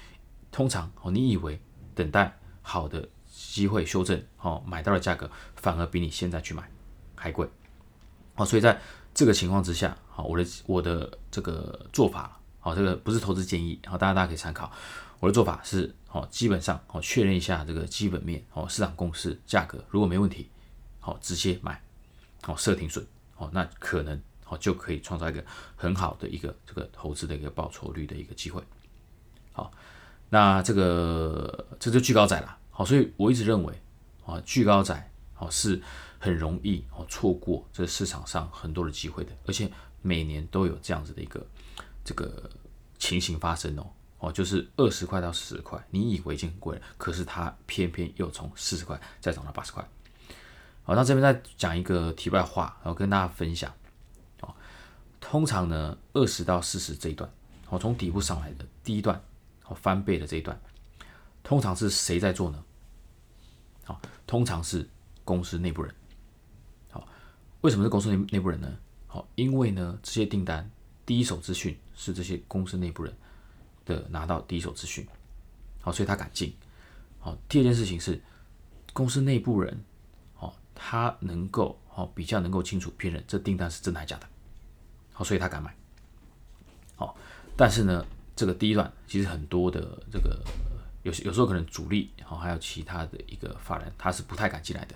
[0.51, 1.60] 通常哦，你以为
[1.93, 3.08] 等待好的。
[3.38, 6.63] 机会修正，哦，买到的价格反而比你现在去买
[7.15, 7.45] 还贵，
[8.36, 8.80] 哦，所以在
[9.13, 14.71] 这个情况之下，好，我的我的这个做法，好，这个不是投资建议，好，大家大家可以参考。
[15.19, 20.49] 我的做法是，好，基本上，好，确认一下这个基本面，哦，市场共识，价格如果没问题，
[21.01, 21.84] 好，直接买，
[22.45, 23.03] 好，设停损，
[23.38, 25.43] 哦，那可能，好，就可以创造一个
[25.75, 28.62] 很好的一个这个投资的一个报酬率的一个机会，
[29.51, 29.71] 好，
[30.29, 32.55] 那这个这就巨高仔了。
[32.69, 33.73] 好，所以我一直认为，
[34.27, 35.81] 啊，巨高仔，哦，是
[36.19, 39.67] 很容易哦错过这市场上很多的机会的，而且
[40.03, 41.43] 每年都有这样子的一个
[42.03, 42.47] 这个
[42.99, 43.88] 情形发生哦，
[44.19, 49.84] 哦，就是二十块到四十块，你以为已经很贵了，可是它偏偏又从四十块再涨到八十块。
[50.85, 53.73] 好，那这边再讲一个题外话，然后跟大家分享，
[54.41, 54.53] 哦，
[55.19, 57.27] 通常呢，二十到四十这一段，
[57.69, 59.19] 哦，从底部上来的第一段，
[59.65, 60.57] 哦，翻倍的这一段。
[61.41, 62.63] 通常是谁在做呢？
[63.83, 64.87] 好，通常是
[65.23, 65.93] 公司内部人。
[66.91, 67.07] 好，
[67.61, 68.71] 为什么是公司内内部人呢？
[69.07, 70.69] 好，因为呢，这些订单
[71.03, 73.11] 第一手资讯是这些公司内部人
[73.85, 75.07] 的拿到第一手资讯，
[75.81, 76.55] 好，所以他敢进。
[77.19, 78.21] 好，第二件事情是
[78.93, 79.83] 公司内部人，
[80.75, 84.27] 他能够好比较能够清楚辨认这订单是真的还是假的，
[85.13, 85.75] 好，所以他敢买。
[86.95, 87.17] 好，
[87.57, 90.39] 但是呢，这个第一段其实很多的这个。
[91.03, 94.95] 有有时候可能主力，好还有其他的一个法人，他是不太敢进来的，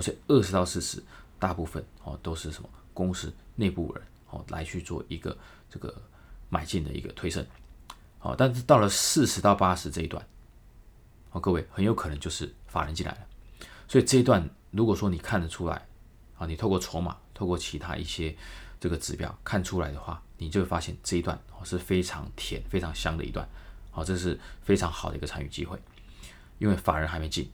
[0.00, 1.04] 所以二十到四十，
[1.38, 5.36] 大部分哦都是什么公司内部人哦来去做一个
[5.68, 5.94] 这个
[6.48, 7.46] 买进的一个推升，
[8.18, 10.26] 好，但是到了四十到八十这一段，
[11.32, 13.18] 哦各位很有可能就是法人进来了，
[13.86, 15.86] 所以这一段如果说你看得出来，
[16.36, 18.36] 啊你透过筹码，透过其他一些
[18.80, 23.48] 这个指标看出来的话，你就会发现这一段哦是非常甜、非常香的一段。
[23.90, 25.78] 好，这是非常好的一个参与机会，
[26.58, 27.48] 因为法人还没进，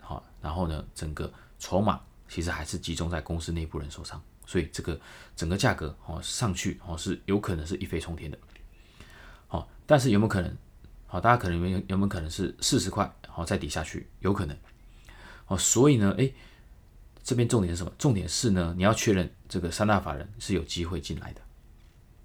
[0.00, 5.00] 好，然后呢，整个筹码其实还是集中在公司内部人手上，所以这个
[5.34, 8.38] 整个价格哦上去哦是有可能是一飞冲天的，
[9.46, 10.54] 好，但是有没有可能？
[11.06, 14.06] 好，大家可能有有没有可能是四十块好再抵下去？
[14.20, 14.54] 有可能，
[15.46, 16.34] 哦，所以呢，诶，
[17.28, 17.92] 这边重点是什么？
[17.98, 21.42] 重点是呢，你要确认这个三大法人是有机会进来的，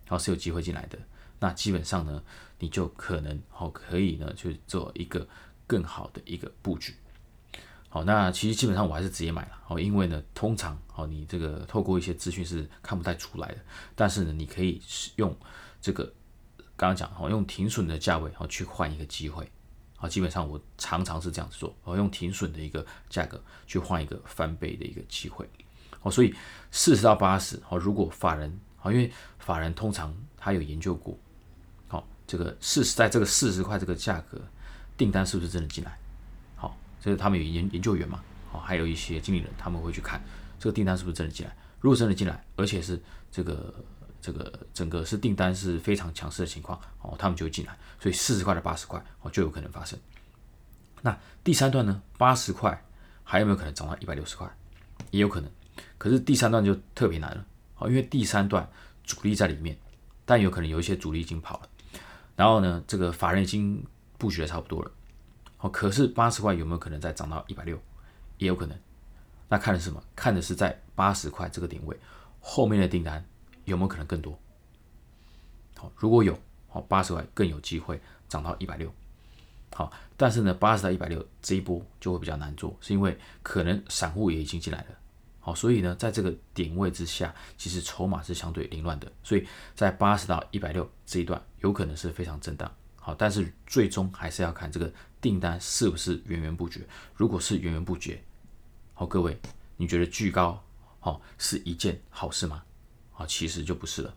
[0.07, 0.97] 好，是有机会进来的。
[1.41, 2.23] 那基本上呢，
[2.57, 5.27] 你就可能好可以呢去做一个
[5.67, 6.95] 更好的一个布局。
[7.89, 13.57] 好，那其实基本上我还是直接买了，好，因为呢，通常好你这个透过一些资讯是看不太出来的，
[13.95, 14.81] 但是呢，你可以
[15.17, 15.35] 用
[15.81, 16.05] 这个
[16.77, 19.51] 刚刚讲好用停损的价位好去换一个机会。
[20.03, 25.49] 啊，基本上我常常是这样子做，我用停损的一个价格去换一个翻倍的一个机会。
[26.01, 26.35] 好，所以
[26.71, 31.17] 四十到八十好，如果法人好，因为法人通常他有研究过。
[31.87, 34.41] 好这个四十，在这个四十块这个价格，
[34.97, 35.97] 订单是不是真的进来？
[36.57, 38.21] 好，这是他们有研研究员嘛？
[38.51, 40.21] 好，还有一些经理人，他们会去看
[40.59, 41.55] 这个订单是不是真的进来。
[41.79, 43.73] 如果真的进来，而且是这个
[44.23, 47.77] 这个整个是订单是非常强势的情况，哦，他们就会进来。
[47.99, 49.99] 所以四十块到八十块，哦，就有可能发生。
[51.01, 52.01] 那第三段呢？
[52.17, 52.85] 八十块
[53.25, 54.49] 还有没有可能涨到一百六十块？
[55.11, 55.51] 也有可能。
[55.97, 57.45] 可是第三段就特别难了，
[57.79, 58.65] 哦，因为第三段
[59.03, 59.77] 主力在里面，
[60.23, 61.69] 但有可能有一些主力已经跑了。
[62.37, 63.85] 然后呢，这个法人已经
[64.17, 64.91] 布局的差不多了，
[65.59, 67.77] 哦，可是八十块有没有可能再涨到一百六？
[68.37, 68.77] 也有可能。
[69.49, 70.01] 那看的是什么？
[70.15, 71.95] 看的是在八十块这个点位
[72.39, 73.23] 后面的订单
[73.65, 74.37] 有没有可能更多？
[75.75, 78.93] 好，如果有，好，八十块更有机会涨到一百六。
[79.73, 84.87] 好，但是呢，八十到一百六这一波就会比较难做，是因为可能散户也已经进来了。
[85.39, 96.87] 好，所以呢，在这个点位之下，其实筹码是相对凌乱的，所以在八十到一百六这一段有可能是非常震荡，好，但是最终还是要看这个订单是不是源源不绝。
[97.15, 98.23] 如果是源源不绝，
[98.93, 99.37] 好，各位，
[99.75, 100.63] 你觉得巨高
[100.99, 102.63] 好是一件好事吗？
[103.15, 104.15] 啊，其实就不是了。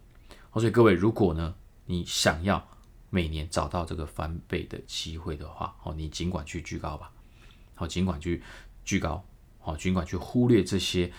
[0.54, 1.54] 所以各位，如果呢
[1.84, 2.66] 你想要
[3.10, 7.12] 每年找到这个翻倍的机会的话，好，你尽管去居高吧，
[7.74, 8.42] 好，尽管去
[8.84, 9.24] 居高，
[9.60, 11.12] 好，尽管去忽略这些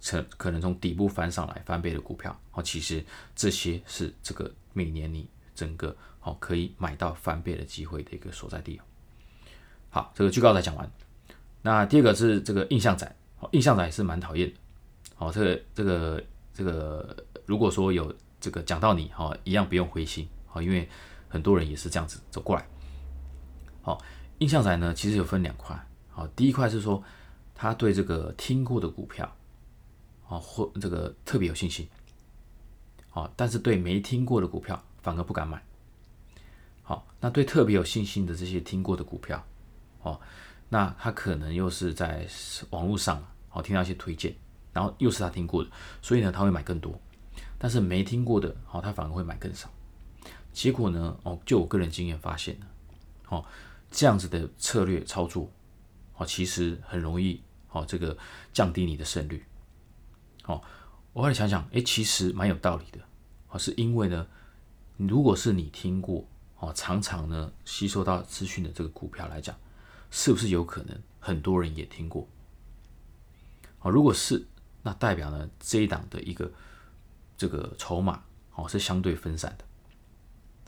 [0.00, 5.96] 成可能从底部翻上来翻倍的股票，好，其实这些是这个每年你整个。
[6.26, 8.80] 哦，可以买到翻倍的机会的一个所在地。
[9.90, 10.90] 好，这个巨高才讲完。
[11.62, 13.16] 那第二个是这个印象仔，
[13.52, 14.56] 印象仔是蛮讨厌的。
[15.18, 16.20] 哦，这个这个
[16.56, 17.14] 这个，
[17.44, 20.88] 如果说有这个讲到你，哈，一样不用灰心，哦，因为
[21.28, 22.66] 很多人也是这样子走过来。
[23.82, 24.00] 好，
[24.38, 25.78] 印象仔呢，其实有分两块。
[26.08, 27.02] 好，第一块是说
[27.54, 29.30] 他对这个听过的股票，
[30.28, 31.86] 哦，或这个特别有信心。
[33.10, 35.62] 好，但是对没听过的股票反而不敢买。
[36.82, 39.44] 好，那对特别有信心的这些听过的股票，
[40.00, 40.18] 哦，
[40.70, 42.26] 那他可能又是在
[42.70, 44.34] 网络上，哦，听到一些推荐，
[44.76, 45.70] 然后又是他听过的，
[46.02, 47.00] 所以呢，他会买更多。
[47.56, 49.70] 但是没听过的，哦，他反而会买更少。
[50.52, 52.66] 结果呢，哦，就我个人经验发现呢，
[53.30, 53.42] 哦，
[53.90, 55.50] 这样子的策略操作，
[56.18, 58.14] 哦，其实很容易，哦，这个
[58.52, 59.42] 降低你的胜率。
[60.44, 60.62] 哦，
[61.14, 63.00] 我后来想想，诶，其实蛮有道理的，
[63.48, 64.26] 哦，是因为呢，
[64.98, 66.28] 如果是你听过。
[66.58, 69.54] 哦，常常呢吸收到资讯的这个股票来讲，
[70.10, 72.26] 是不是有可能很多人也听过？
[73.80, 74.46] 哦，如果是，
[74.86, 76.48] 那代表呢这一档的一个
[77.36, 78.22] 这个筹码
[78.54, 79.64] 哦是相对分散的，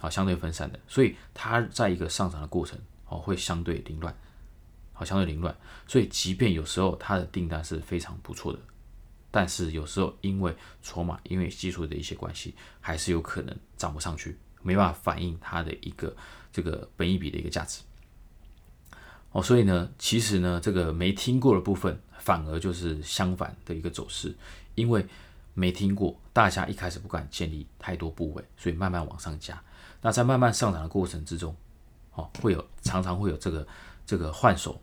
[0.00, 2.76] 好，相对分散的，所以它在一个上涨的过程
[3.06, 4.12] 哦会相对凌乱，
[4.92, 8.58] 好，相对凌乱，所以即便有时候它的订单是非常不错的，
[9.30, 10.52] 但是有时候因为
[10.82, 14.36] 筹码因为技术的一些关系，还是有可能涨不上去。
[14.60, 16.14] 没办法反映它的一个
[16.52, 17.80] 这个本一比的一个价值
[19.30, 24.34] 哦，所以呢，其实呢，这个没听过的部分反而就是相反的一个走势，
[24.74, 25.06] 因为
[25.54, 29.60] 没听过，大家一开始不敢建立太多部位，所以慢慢往上加。
[30.00, 31.54] 那在慢慢上涨的过程之中，
[32.14, 33.66] 哦，会有常常会有这个
[34.06, 34.80] 这个换手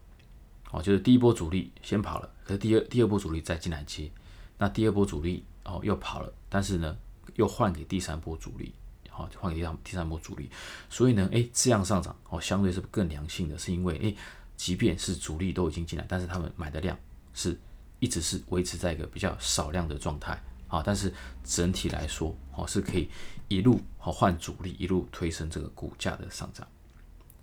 [0.71, 4.11] 哦，就是第一波主力先跑了，可是第二第二波主力再进来接，
[4.57, 6.97] 那第二波主力哦又跑了，但是呢
[7.35, 8.73] 又换给第三波主力。
[9.09, 10.49] 好，换给第三第三波主力，
[10.89, 14.13] 所以呢，哎，这样上涨哦，相对是更良性的，是因为哎，
[14.57, 16.99] 即便是主力都已经进来，但是他们买的量
[17.35, 17.55] 是
[17.99, 23.07] 一直是维持在一个比较少量的状态啊，但是整体来说哦，是可以
[23.47, 26.67] 一路好换主力，一路推升这个股价的上涨。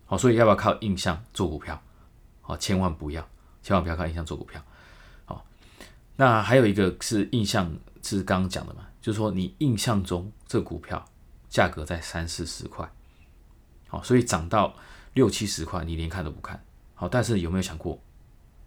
[0.05, 1.81] 好，所以要不要靠印象做股票？
[2.41, 3.25] 好，千万不要，
[3.63, 4.61] 千万不要靠印象做股票。
[5.27, 5.47] 好，
[6.17, 11.07] 那还有一个是印象，是刚刚讲的嘛，就是说你印象中这股票。
[11.53, 12.91] 价格在三四十块，
[13.87, 14.75] 好，所以涨到
[15.13, 16.59] 六七十块，你连看都不看，
[16.95, 18.01] 好，但是有没有想过，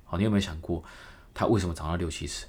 [0.03, 0.83] 好，你有没有想过
[1.35, 2.47] 它为什么涨到六七十？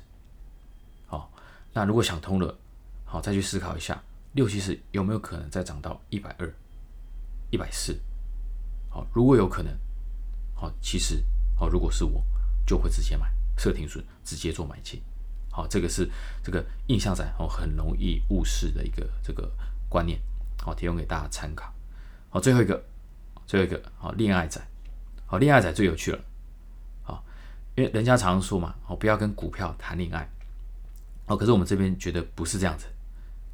[1.06, 1.30] 好，
[1.74, 2.56] 那如果想通了，
[3.04, 6.50] 好，再去思考一下，六七十有没有可能再涨到一百二、
[7.50, 8.00] 一百四？
[8.88, 9.76] 好，如果有可能，
[10.54, 11.22] 好，其实，
[11.54, 12.24] 好，如果是我，
[12.64, 15.02] 就会直接买，设停损，直接做买进，
[15.50, 16.08] 好，这个是
[16.42, 19.52] 这个印象仔，哦，很容易误事的一个这个。
[19.88, 20.18] 观念
[20.58, 21.72] 好，提供给大家参考。
[22.28, 22.84] 好，最后一个，
[23.46, 24.60] 最后一个好，恋爱仔，
[25.26, 26.18] 好，恋爱仔最有趣了。
[27.76, 30.28] 因为人家常说嘛，哦，不要跟股票谈恋爱。
[31.26, 32.86] 哦，可是我们这边觉得不是这样子。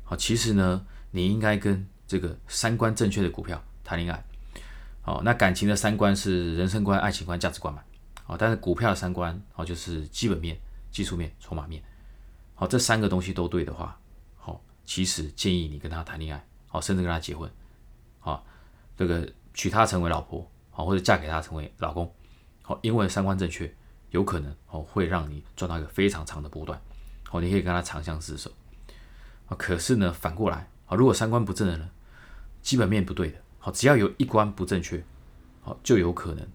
[0.04, 4.24] 好，其实呢，你应该跟这个三观正确的股票谈恋爱。
[5.04, 7.82] 哦，那感情的三观是人生观、爱情观、价值观嘛。
[8.26, 10.56] 哦，但是股票的三观，哦，就是基本面、
[10.90, 11.82] 技术面、筹码面。
[12.54, 13.98] 好，这三个东西都对的话。
[14.36, 17.50] 好其实建议你跟他谈恋爱，好，甚至跟他结婚，
[18.20, 18.44] 好，
[18.96, 22.12] 这个娶她成为老婆，好，或者嫁给他成为老公，
[22.60, 23.72] 好，因为三观正确，
[24.12, 26.80] 有可能哦会让你赚到一个非常长的波段，
[27.28, 28.50] 好，你可以跟他长相厮守，
[29.48, 31.90] 啊，可是呢反过来，啊，如果三观不正的人，
[32.62, 35.04] 基本面不对的，好，只要有一关不正确，
[35.60, 36.48] 好，就有可能，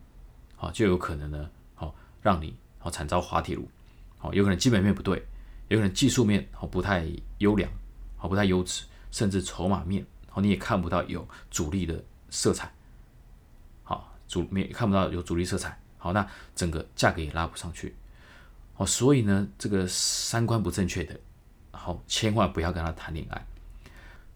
[0.55, 3.69] 好，就有可能呢，好，让你好惨遭滑铁卢，
[4.17, 5.27] 好，有可能基本面不对，
[5.67, 7.05] 有可能技术面好不太
[7.39, 7.69] 优良。
[8.19, 12.73] 好不太优质，甚至筹码面，好你也看不到有主力的色彩，
[13.83, 17.93] 好主面看不到有主力色彩，好那整个价格也拉不上去，
[18.73, 21.19] 好所以呢这个三观不正确的，
[21.71, 23.45] 好千万不要跟他谈恋爱。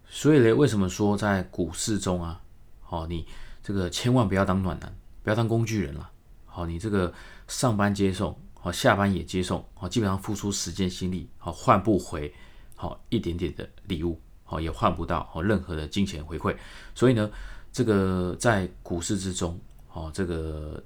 [0.06, 2.42] 所以呢为什么说在股市中啊，
[2.82, 3.26] 好你
[3.64, 4.94] 这个千万不要当暖男，
[5.24, 6.12] 不要当工具人了，
[6.46, 7.14] 好你这个
[7.48, 12.34] 上班接送，好下班也接送，好基本上付出时间心力，好换不回。
[12.74, 16.58] 好一点点的礼物，好也换不到好任何的金钱回馈，
[16.96, 17.30] 所以呢，
[17.72, 19.56] 这个在股市之中，
[19.94, 20.84] 哦，这个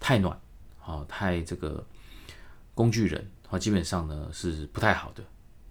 [0.00, 0.38] 太暖，
[0.84, 1.84] 哦，太这个
[2.74, 5.22] 工具人，哦，基本上呢是不太好的，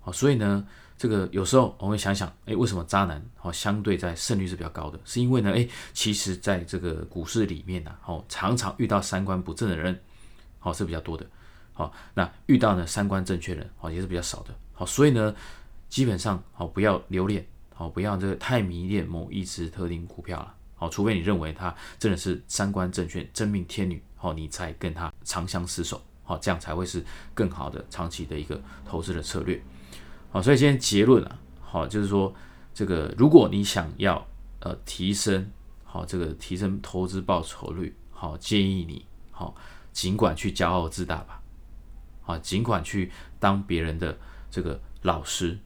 [0.04, 0.68] 哦，所以呢，
[0.98, 5.00] 这个有时候我会想想，哎，为什么渣男哦相对在胜率是比较高的？
[5.06, 10.00] 是因为呢，哎，其实在这个股市里面呢，哦，常常遇到三观不正的人，
[10.62, 11.26] 哦是比较多的，
[11.74, 15.34] 好，那遇到呢三观正确的人，哦也是比较少的，好，所以呢，
[15.90, 17.46] 基本上哦不要留恋。
[17.80, 20.52] 好，不要这个太迷恋某一只特定股票了。
[20.74, 26.02] 好，除非你认为它真的是三观正确、真命天女，好，你才跟他长相厮守。
[26.24, 27.02] 好，这样才会是
[27.34, 29.64] 更好的长期的一个投资的策略。
[30.30, 32.34] 好，所以今天结论啊，好，就是说
[32.74, 34.28] 这个，如果你想要
[34.60, 35.50] 呃提升
[35.86, 39.56] 好这个提升投资报酬率，好，建议你好
[39.94, 41.42] 尽管去骄傲自大吧，
[42.22, 43.10] 好，尽管去
[43.40, 44.18] 当别人的
[44.52, 45.58] 这个老师。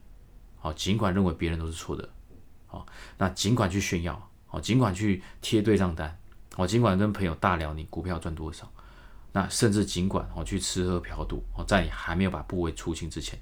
[0.64, 2.08] 好，尽管认为别人都是错的，
[2.68, 2.86] 好，
[3.18, 6.20] 那尽管去炫耀，好，尽管去贴对账单，
[6.58, 8.72] 我，尽管跟朋友大聊你股票赚多少，
[9.32, 13.40] 那甚至尽管哦去吃喝嫖赌，哦在你还没有把部位出清之前，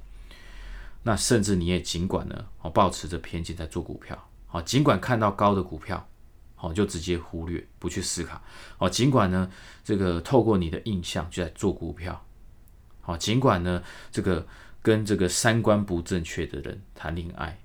[1.04, 6.08] 那甚至你也尽管呢，哦保持着偏见在做股票，好，尽管看到高的股票，
[6.56, 8.42] 好就直接忽略不去思考，
[8.78, 9.50] 好，尽管呢
[9.84, 12.24] 这个透过你的印象就在做股票，
[13.02, 14.46] 好，尽管呢这个。
[14.82, 17.60] 跟这个三观不正确的人谈恋爱，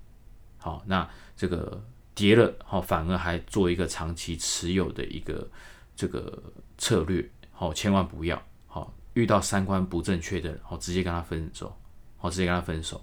[0.57, 1.81] 好，那这个
[2.15, 5.47] 跌了，好，反而还做一个长期持有的一个
[5.95, 6.41] 这个
[6.77, 11.75] 策略，好，千万不要，好，遇到三观不正确的，好，直接跟他分手，
[12.17, 12.99] 好，直接跟他分手，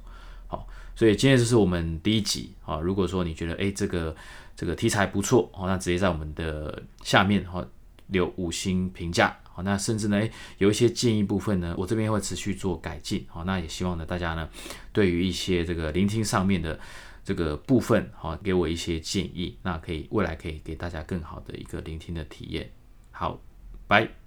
[0.48, 4.16] 好，所以今天这是我们第一集，啊，如果说你觉得，哎，这个
[4.56, 7.64] 这个题材不错，好，那直接在我们的下面，好，
[8.06, 9.36] 留五星评价。
[9.54, 13.26] 好，那甚至呢，诶有一些建议部分呢，我这边会持续做改进。
[13.28, 14.48] 好，那也希望呢，大家呢，
[14.94, 16.80] 对于一些这个聆听上面的
[17.24, 22.70] 这个部分，好，给我一些建议，那可以未来可以给大家更好的一个聆听的体验。
[23.10, 23.40] 好，
[23.86, 24.21] 拜。